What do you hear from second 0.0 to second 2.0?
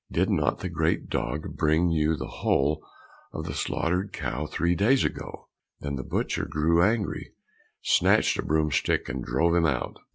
Did not the great dog bring